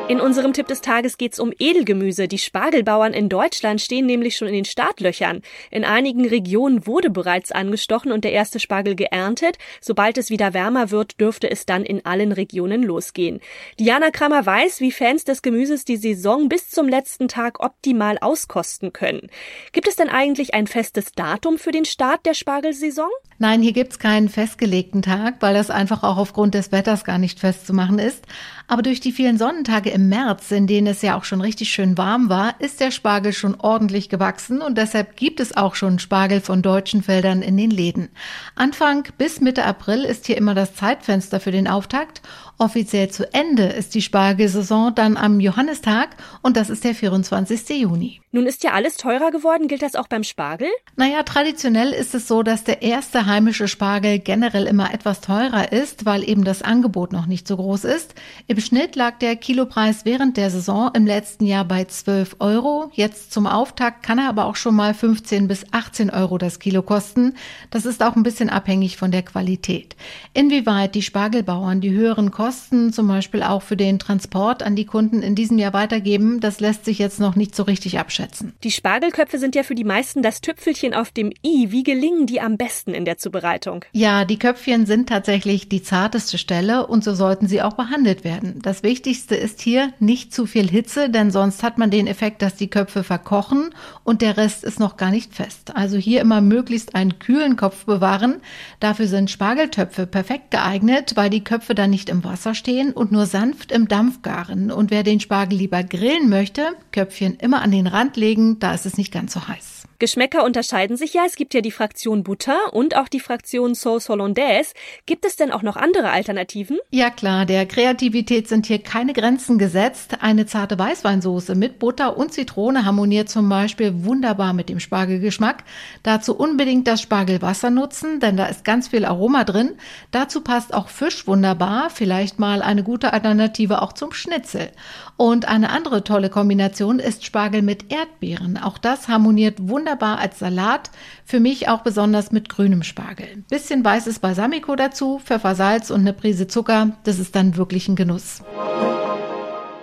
In 0.09 0.21
unserem 0.21 0.53
Tipp 0.53 0.67
des 0.67 0.81
Tages 0.81 1.17
geht's 1.17 1.39
um 1.39 1.53
Edelgemüse. 1.59 2.27
Die 2.29 2.39
Spargelbauern 2.39 3.15
in 3.15 3.29
Deutschland 3.29 3.81
stehen 3.81 4.05
nämlich 4.05 4.37
schon 4.37 4.49
in 4.49 4.55
den 4.55 4.65
Startlöchern. 4.65 5.43
In 5.71 5.85
einigen 5.85 6.27
Regionen 6.27 6.87
wurde 6.87 7.09
bereits 7.09 7.53
angestochen 7.53 8.13
und 8.13 8.25
der 8.25 8.33
erste 8.33 8.59
Spargel 8.59 8.95
geerntet. 8.95 9.59
Sobald 9.81 10.19
es 10.19 10.29
wieder 10.29 10.53
wärmer 10.55 10.91
wird, 10.91 11.21
dürfte 11.21 11.51
es 11.51 11.67
dann 11.67 11.85
in 11.85 12.05
allen 12.05 12.33
Regionen 12.33 12.83
losgehen. 12.83 13.41
Diana 13.79 14.11
Kramer 14.11 14.45
weiß, 14.45 14.81
wie 14.81 14.93
Fans 14.93 15.25
des 15.25 15.41
Gemüses 15.41 15.85
die 15.85 15.97
Saison 15.97 16.49
bis 16.49 16.69
zum 16.69 16.89
letzten 16.89 17.29
Tag 17.29 17.61
optimal 17.61 18.19
auskosten 18.21 18.93
können. 18.93 19.29
Gibt 19.73 19.89
es 19.89 19.97
denn 19.97 20.09
eigentlich 20.09 20.53
ein 20.53 20.67
festes 20.67 21.13
Datum 21.13 21.59
für 21.59 21.71
den 21.71 21.85
Start 21.85 22.27
der 22.27 22.35
Spargelsaison? 22.35 23.11
Nein, 23.39 23.63
hier 23.63 23.73
gibt's 23.73 23.99
keinen 23.99 24.29
festgelegten 24.29 25.03
Tag, 25.03 25.37
weil 25.41 25.55
das 25.55 25.71
einfach 25.71 26.03
auch 26.03 26.17
aufgrund 26.17 26.55
des 26.55 26.71
Wetters 26.71 27.05
gar 27.05 27.19
nicht 27.19 27.41
festzumachen 27.41 27.99
ist. 27.99 28.25
Aber 28.73 28.81
durch 28.81 29.01
die 29.01 29.13
vielen 29.13 29.37
Sonnentage 29.37 29.91
im 29.91 30.09
März, 30.09 30.51
in 30.51 30.67
denen 30.67 30.87
es 30.87 31.03
ja 31.03 31.19
auch 31.19 31.25
schon 31.25 31.43
richtig 31.43 31.71
schön 31.71 31.99
warm 31.99 32.31
war, 32.31 32.59
ist 32.59 32.81
der 32.81 32.91
Spargel 32.91 33.35
schon 33.35 33.55
ordentlich 33.61 34.09
gewachsen 34.09 34.63
und 34.63 34.79
deshalb 34.79 35.15
gibt 35.15 35.41
es 35.41 35.55
auch 35.55 35.75
schon 35.75 35.99
Spargel 35.99 36.41
von 36.41 36.63
deutschen 36.63 37.03
Feldern 37.03 37.43
in 37.43 37.59
den 37.59 37.71
Läden. 37.71 38.09
Anfang 38.55 39.07
bis 39.19 39.43
Mitte 39.43 39.67
April 39.67 40.05
ist 40.05 40.25
hier 40.25 40.39
immer 40.39 40.55
das 40.55 40.75
Zeitfenster 40.75 41.39
für 41.39 41.51
den 41.51 41.69
Auftakt 41.69 42.23
Offiziell 42.57 43.11
zu 43.11 43.31
Ende 43.35 43.65
ist 43.65 43.95
die 43.95 44.01
Spargelsaison 44.01 44.95
dann 44.95 45.19
am 45.19 45.39
Johannistag 45.39 46.17
und 46.41 46.57
das 46.57 46.71
ist 46.71 46.85
der 46.85 46.95
24. 46.95 47.69
Juni. 47.79 48.22
Nun 48.35 48.47
ist 48.47 48.65
ja 48.65 48.73
alles 48.73 48.97
teurer 48.97 49.31
geworden. 49.31 49.69
Gilt 49.69 49.83
das 49.83 49.95
auch 49.95 50.09
beim 50.09 50.25
Spargel? 50.25 50.69
Naja, 50.97 51.23
traditionell 51.23 51.91
ist 51.93 52.15
es 52.15 52.27
so, 52.27 52.43
dass 52.43 52.65
der 52.65 52.81
erste 52.81 53.27
heimische 53.27 53.69
Spargel 53.69 54.21
generell 54.21 54.67
immer 54.67 54.95
etwas 54.95 55.21
teurer 55.21 55.71
ist, 55.71 56.07
weil 56.07 56.27
eben 56.27 56.43
das 56.43 56.63
Angebot 56.63 57.13
noch 57.13 57.27
nicht 57.27 57.47
so 57.47 57.59
groß 57.59 57.85
ist. 57.85 58.15
Im 58.47 58.59
Schnitt 58.59 58.97
lag 58.97 59.19
der 59.19 59.37
Kilopreis 59.37 60.07
während 60.07 60.39
der 60.39 60.49
Saison 60.49 60.91
im 60.95 61.07
letzten 61.07 61.45
Jahr 61.45 61.67
bei 61.67 61.85
12 61.85 62.37
Euro. 62.39 62.91
Jetzt 62.95 63.35
zum 63.35 63.47
Auftakt 63.47 64.03
kann 64.03 64.19
er 64.19 64.31
aber 64.31 64.47
auch 64.47 64.57
schon 64.57 64.77
mal 64.77 64.95
15 64.95 65.47
bis 65.47 65.67
18 65.71 66.09
Euro 66.09 66.39
das 66.39 66.59
Kilo 66.59 66.81
kosten. 66.81 67.35
Das 67.71 67.85
ist 67.85 68.03
auch 68.03 68.17
ein 68.17 68.23
bisschen 68.23 68.49
abhängig 68.49 68.97
von 68.97 69.11
der 69.11 69.25
Qualität. 69.25 69.95
Inwieweit 70.33 70.95
die 70.95 71.03
Spargelbauern 71.03 71.83
die 71.83 71.91
höheren 71.91 72.31
Kosten 72.31 72.95
zum 72.95 73.09
Beispiel 73.09 73.43
auch 73.43 73.61
für 73.61 73.77
den 73.77 73.99
Transport 73.99 74.63
an 74.63 74.75
die 74.75 74.87
Kunden 74.87 75.21
in 75.21 75.35
diesem 75.35 75.59
Jahr 75.59 75.75
weitergeben, 75.75 76.41
das 76.41 76.61
lässt 76.61 76.87
sich 76.87 76.99
jetzt 76.99 77.21
noch 77.21 77.37
nicht 77.37 77.55
so 77.55 77.65
richtig 77.65 77.99
abschätzen. 77.99 78.22
Die 78.63 78.71
Spargelköpfe 78.71 79.39
sind 79.39 79.55
ja 79.55 79.63
für 79.63 79.75
die 79.75 79.85
meisten 79.85 80.23
das 80.23 80.41
Tüpfelchen 80.41 80.95
auf 80.95 81.11
dem 81.11 81.33
i. 81.45 81.71
Wie 81.71 81.83
gelingen 81.83 82.27
die 82.27 82.41
am 82.41 82.57
besten 82.57 82.93
in 82.93 83.05
der 83.05 83.19
Zubereitung? 83.19 83.85
Ja, 83.93 84.25
die 84.25 84.39
Köpfchen 84.39 84.87
sind 84.87 85.09
tatsächlich 85.09 85.69
die 85.69 85.83
zarteste 85.83 86.37
Stelle 86.39 86.87
und 86.87 87.05
so 87.05 87.15
sollten 87.15 87.47
sie 87.47 87.63
auch 87.63 87.75
behandelt 87.75 88.25
werden. 88.25 88.61
Das 88.63 88.83
Wichtigste 88.83 89.35
ist 89.35 89.61
hier 89.61 89.93
nicht 89.99 90.35
zu 90.35 90.47
viel 90.47 90.69
Hitze, 90.69 91.09
denn 91.09 91.31
sonst 91.31 91.63
hat 91.63 91.79
man 91.79 91.91
den 91.91 92.07
Effekt, 92.07 92.43
dass 92.43 92.57
die 92.57 92.69
Köpfe 92.69 93.05
verkochen 93.05 93.71
und 94.05 94.21
der 94.21 94.37
Rest 94.37 94.65
ist 94.65 94.79
noch 94.79 94.97
gar 94.97 95.11
nicht 95.11 95.35
fest. 95.35 95.75
Also 95.75 95.97
hier 95.97 96.21
immer 96.21 96.41
möglichst 96.41 96.95
einen 96.95 97.19
kühlen 97.19 97.57
Kopf 97.57 97.87
bewahren. 97.87 98.41
Dafür 98.81 99.07
sind 99.07 99.31
Spargeltöpfe 99.31 100.07
perfekt 100.07 100.51
geeignet, 100.51 101.13
weil 101.15 101.31
die 101.31 101.45
Köpfe 101.45 101.75
dann 101.75 101.91
nicht 101.91 102.09
im 102.09 102.25
Wasser 102.25 102.43
Wasser 102.43 102.55
stehen 102.55 102.93
und 102.93 103.13
nur 103.13 103.27
sanft 103.27 103.71
im 103.71 103.89
Dampf 103.89 104.23
garen. 104.23 104.73
Und 104.73 104.91
wer 104.91 105.03
den 105.03 105.21
Spargel 105.21 105.59
lieber 105.59 105.85
grillen 105.85 106.29
möchte, 106.29 106.63
Köpfchen 106.91 107.37
immer 107.37 107.63
an 107.63 107.71
den 107.71 107.87
Rand 107.87 108.12
legen, 108.17 108.59
da 108.59 108.75
ist 108.75 108.87
es 108.87 108.97
nicht 108.97 109.13
ganz 109.13 109.33
so 109.33 109.49
heiß. 109.49 109.72
Geschmäcker 110.03 110.43
unterscheiden 110.43 110.97
sich 110.97 111.15
ja. 111.15 111.23
Es 111.25 111.37
gibt 111.37 111.55
ja 111.55 111.61
die 111.61 111.71
Fraktion 111.71 112.25
Butter 112.25 112.73
und 112.73 112.97
auch 112.97 113.07
die 113.07 113.21
Fraktion 113.21 113.77
Sauce 113.77 114.09
Hollandaise. 114.09 114.75
Gibt 115.07 115.25
es 115.25 115.37
denn 115.37 115.53
auch 115.53 115.63
noch 115.63 115.77
andere 115.77 116.11
Alternativen? 116.11 116.81
Ja 116.91 117.09
klar, 117.09 117.47
der 117.47 117.67
Kreativität 117.67 118.49
sind 118.49 118.67
hier 118.67 118.81
keine 118.81 119.13
Grenzen 119.13 119.59
gesetzt. 119.59 120.17
Eine 120.21 120.47
zarte 120.47 120.77
Weißweinsoße 120.77 121.55
mit 121.55 121.79
Butter 121.79 122.17
und 122.17 122.33
Zitrone 122.33 122.85
harmoniert 122.85 123.29
zum 123.29 123.49
Beispiel 123.49 124.05
wunderbar 124.05 124.55
mit 124.55 124.71
dem 124.71 124.81
Spargelgeschmack. 124.81 125.63
Dazu 126.03 126.37
unbedingt 126.37 126.89
das 126.89 127.01
Spargelwasser 127.01 127.71
nutzen, 127.71 128.19
denn 128.19 128.37
da 128.37 128.47
ist 128.47 128.65
ganz 128.65 128.89
viel 128.89 129.05
Aroma 129.05 129.45
drin. 129.45 129.77
Dazu 130.11 130.41
passt 130.41 130.75
auch 130.75 130.89
Fisch 130.89 131.29
wunderbar, 131.29 131.91
vielleicht 131.91 132.41
mal 132.41 132.61
eine 132.61 132.83
gute 132.83 133.13
Alternative 133.13 133.81
auch 133.81 133.93
zum 133.93 134.11
Schnitzel. 134.11 134.73
Und 135.17 135.47
eine 135.47 135.71
andere 135.71 136.03
tolle 136.03 136.29
Kombination 136.29 136.99
ist 136.99 137.25
Spargel 137.25 137.63
mit 137.63 137.93
Erdbeeren. 137.93 138.59
Auch 138.59 138.79
das 138.79 139.07
harmoniert 139.07 139.69
wunderbar 139.69 139.92
als 140.01 140.39
Salat. 140.39 140.91
Für 141.25 141.41
mich 141.41 141.69
auch 141.69 141.81
besonders 141.81 142.33
mit 142.33 142.49
grünem 142.49 142.83
Spargel. 142.83 143.45
Bisschen 143.51 143.85
weißes 143.85 144.21
Balsamico 144.21 144.77
dazu, 144.77 145.21
Pfeffersalz 145.25 145.91
und 145.91 146.01
eine 146.01 146.13
Prise 146.13 146.47
Zucker. 146.47 146.97
Das 147.05 147.19
ist 147.19 147.35
dann 147.35 147.57
wirklich 147.57 147.89
ein 147.89 147.97
Genuss. 147.97 148.43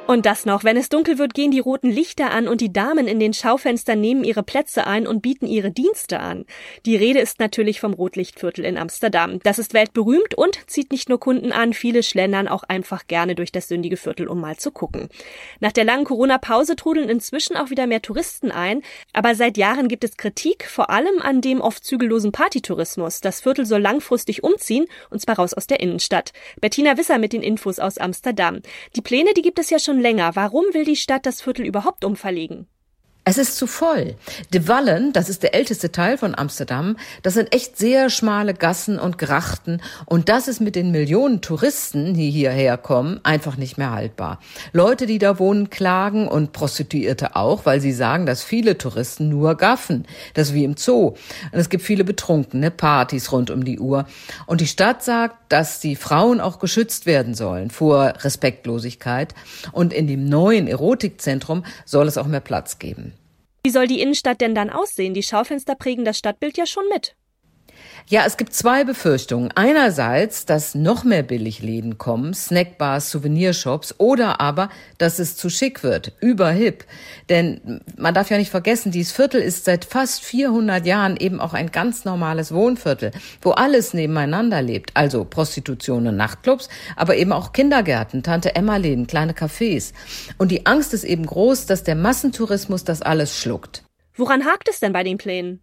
Und 0.09 0.25
das 0.25 0.47
noch, 0.47 0.63
wenn 0.63 0.75
es 0.75 0.89
dunkel 0.89 1.19
wird, 1.19 1.35
gehen 1.35 1.51
die 1.51 1.59
roten 1.59 1.91
Lichter 1.91 2.31
an 2.31 2.47
und 2.47 2.61
die 2.61 2.73
Damen 2.73 3.07
in 3.07 3.19
den 3.19 3.31
Schaufenstern 3.31 4.01
nehmen 4.01 4.23
ihre 4.23 4.41
Plätze 4.41 4.87
ein 4.87 5.05
und 5.05 5.21
bieten 5.21 5.45
ihre 5.45 5.69
Dienste 5.69 6.19
an. 6.19 6.45
Die 6.87 6.95
Rede 6.95 7.19
ist 7.19 7.39
natürlich 7.39 7.79
vom 7.79 7.93
Rotlichtviertel 7.93 8.65
in 8.65 8.79
Amsterdam. 8.79 9.39
Das 9.43 9.59
ist 9.59 9.75
weltberühmt 9.75 10.33
und 10.33 10.67
zieht 10.67 10.91
nicht 10.91 11.09
nur 11.09 11.19
Kunden 11.19 11.51
an, 11.51 11.73
viele 11.73 12.01
schlendern 12.01 12.47
auch 12.47 12.63
einfach 12.63 13.05
gerne 13.05 13.35
durch 13.35 13.51
das 13.51 13.67
sündige 13.67 13.97
Viertel, 13.97 14.27
um 14.27 14.41
mal 14.41 14.57
zu 14.57 14.71
gucken. 14.71 15.09
Nach 15.59 15.71
der 15.71 15.83
langen 15.83 16.05
Corona-Pause 16.05 16.75
trudeln 16.75 17.07
inzwischen 17.07 17.55
auch 17.55 17.69
wieder 17.69 17.85
mehr 17.85 18.01
Touristen 18.01 18.49
ein, 18.49 18.81
aber 19.13 19.35
seit 19.35 19.57
Jahren 19.57 19.89
gibt 19.89 20.03
es 20.03 20.17
Kritik, 20.17 20.65
vor 20.65 20.89
allem 20.89 21.21
an 21.21 21.41
dem 21.41 21.61
oft 21.61 21.85
zügellosen 21.85 22.31
Partytourismus. 22.31 23.21
Das 23.21 23.41
Viertel 23.41 23.67
soll 23.67 23.81
langfristig 23.81 24.43
umziehen, 24.43 24.87
und 25.11 25.21
zwar 25.21 25.35
raus 25.35 25.53
aus 25.53 25.67
der 25.67 25.81
Innenstadt. 25.81 26.33
Bettina 26.59 26.97
Wisser 26.97 27.19
mit 27.19 27.31
den 27.31 27.43
Infos 27.43 27.77
aus 27.77 27.99
Amsterdam. 27.99 28.63
Die 28.95 29.01
Pläne, 29.01 29.35
die 29.35 29.43
gibt 29.43 29.59
es 29.59 29.69
ja 29.69 29.77
schon 29.77 29.98
länger. 29.99 30.35
Warum 30.35 30.65
will 30.73 30.85
die 30.85 30.95
Stadt 30.95 31.25
das 31.25 31.41
Viertel 31.41 31.65
überhaupt 31.65 32.05
umverlegen? 32.05 32.67
Es 33.29 33.37
ist 33.37 33.57
zu 33.57 33.67
voll. 33.67 34.15
De 34.55 34.67
Wallen, 34.67 35.13
das 35.13 35.29
ist 35.29 35.43
der 35.43 35.53
älteste 35.53 35.91
Teil 35.91 36.17
von 36.17 36.33
Amsterdam, 36.33 36.97
das 37.21 37.35
sind 37.35 37.53
echt 37.53 37.77
sehr 37.77 38.09
schmale 38.09 38.55
Gassen 38.55 38.97
und 38.97 39.19
Grachten 39.19 39.83
und 40.07 40.29
das 40.29 40.47
ist 40.47 40.61
mit 40.61 40.75
den 40.75 40.89
Millionen 40.89 41.39
Touristen, 41.39 42.15
die 42.15 42.31
hierher 42.31 42.75
kommen, 42.75 43.19
einfach 43.21 43.55
nicht 43.55 43.77
mehr 43.77 43.91
haltbar. 43.91 44.39
Leute, 44.73 45.05
die 45.05 45.19
da 45.19 45.37
wohnen, 45.37 45.69
klagen 45.69 46.27
und 46.27 46.53
Prostituierte 46.53 47.35
auch, 47.35 47.67
weil 47.67 47.81
sie 47.81 47.91
sagen, 47.91 48.25
dass 48.25 48.41
viele 48.41 48.79
Touristen 48.79 49.29
nur 49.29 49.53
gaffen. 49.53 50.07
Das 50.33 50.47
ist 50.47 50.53
wie 50.55 50.63
im 50.63 50.75
Zoo. 50.75 51.09
Und 51.51 51.59
es 51.59 51.69
gibt 51.69 51.83
viele 51.83 52.05
betrunkene 52.05 52.71
Partys 52.71 53.31
rund 53.31 53.51
um 53.51 53.63
die 53.63 53.77
Uhr. 53.77 54.07
Und 54.47 54.59
die 54.59 54.65
Stadt 54.65 55.03
sagt, 55.03 55.35
dass 55.49 55.79
die 55.79 55.95
Frauen 55.95 56.41
auch 56.41 56.57
geschützt 56.57 57.05
werden 57.05 57.35
sollen 57.35 57.69
vor 57.69 58.11
Respektlosigkeit. 58.21 59.35
Und 59.71 59.93
in 59.93 60.07
dem 60.07 60.25
neuen 60.25 60.67
Erotikzentrum 60.67 61.63
soll 61.85 62.07
es 62.07 62.17
auch 62.17 62.25
mehr 62.25 62.39
Platz 62.39 62.79
geben. 62.79 63.13
Wie 63.63 63.69
soll 63.69 63.87
die 63.87 64.01
Innenstadt 64.01 64.41
denn 64.41 64.55
dann 64.55 64.69
aussehen? 64.69 65.13
Die 65.13 65.23
Schaufenster 65.23 65.75
prägen 65.75 66.05
das 66.05 66.17
Stadtbild 66.17 66.57
ja 66.57 66.65
schon 66.65 66.87
mit. 66.89 67.15
Ja, 68.11 68.23
es 68.25 68.37
gibt 68.37 68.55
zwei 68.55 68.85
Befürchtungen. 68.85 69.51
Einerseits, 69.53 70.47
dass 70.47 70.73
noch 70.73 71.03
mehr 71.03 71.21
Billigläden 71.21 71.99
kommen, 71.99 72.33
Snackbars, 72.33 73.11
Souvenirshops, 73.11 73.93
oder 73.99 74.41
aber, 74.41 74.69
dass 74.97 75.19
es 75.19 75.35
zu 75.35 75.51
schick 75.51 75.83
wird, 75.83 76.13
überhip. 76.19 76.85
Denn 77.29 77.81
man 77.97 78.15
darf 78.15 78.31
ja 78.31 78.39
nicht 78.39 78.49
vergessen, 78.49 78.91
dieses 78.91 79.11
Viertel 79.11 79.39
ist 79.39 79.65
seit 79.65 79.85
fast 79.85 80.23
400 80.23 80.87
Jahren 80.87 81.17
eben 81.17 81.39
auch 81.39 81.53
ein 81.53 81.71
ganz 81.71 82.03
normales 82.03 82.51
Wohnviertel, 82.51 83.11
wo 83.43 83.51
alles 83.51 83.93
nebeneinander 83.93 84.63
lebt. 84.63 84.89
Also 84.95 85.23
Prostitution 85.23 86.07
und 86.07 86.17
Nachtclubs, 86.17 86.67
aber 86.95 87.15
eben 87.15 87.31
auch 87.31 87.53
Kindergärten, 87.53 88.23
Tante-Emma-Läden, 88.23 89.05
kleine 89.05 89.33
Cafés. 89.33 89.93
Und 90.39 90.49
die 90.49 90.65
Angst 90.65 90.95
ist 90.95 91.03
eben 91.03 91.27
groß, 91.27 91.67
dass 91.67 91.83
der 91.83 91.93
Massentourismus 91.93 92.83
das 92.83 93.03
alles 93.03 93.37
schluckt. 93.37 93.83
Woran 94.15 94.45
hakt 94.45 94.67
es 94.67 94.79
denn 94.79 94.93
bei 94.93 95.03
den 95.03 95.19
Plänen? 95.19 95.61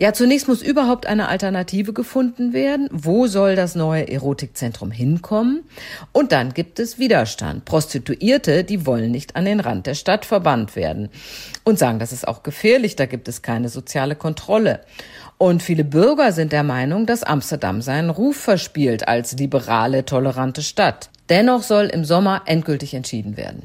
Ja, 0.00 0.12
zunächst 0.12 0.46
muss 0.46 0.62
überhaupt 0.62 1.06
eine 1.06 1.26
Alternative 1.26 1.92
gefunden 1.92 2.52
werden. 2.52 2.88
Wo 2.92 3.26
soll 3.26 3.56
das 3.56 3.74
neue 3.74 4.08
Erotikzentrum 4.08 4.92
hinkommen? 4.92 5.64
Und 6.12 6.30
dann 6.30 6.54
gibt 6.54 6.78
es 6.78 7.00
Widerstand. 7.00 7.64
Prostituierte, 7.64 8.62
die 8.62 8.86
wollen 8.86 9.10
nicht 9.10 9.34
an 9.34 9.44
den 9.44 9.58
Rand 9.58 9.88
der 9.88 9.94
Stadt 9.94 10.24
verbannt 10.24 10.76
werden 10.76 11.08
und 11.64 11.80
sagen, 11.80 11.98
das 11.98 12.12
ist 12.12 12.28
auch 12.28 12.44
gefährlich, 12.44 12.94
da 12.94 13.06
gibt 13.06 13.26
es 13.26 13.42
keine 13.42 13.68
soziale 13.68 14.14
Kontrolle. 14.14 14.82
Und 15.36 15.64
viele 15.64 15.82
Bürger 15.82 16.30
sind 16.30 16.52
der 16.52 16.62
Meinung, 16.62 17.04
dass 17.04 17.24
Amsterdam 17.24 17.82
seinen 17.82 18.10
Ruf 18.10 18.36
verspielt 18.36 19.08
als 19.08 19.32
liberale, 19.32 20.04
tolerante 20.04 20.62
Stadt. 20.62 21.10
Dennoch 21.28 21.64
soll 21.64 21.86
im 21.86 22.04
Sommer 22.04 22.42
endgültig 22.46 22.94
entschieden 22.94 23.36
werden. 23.36 23.64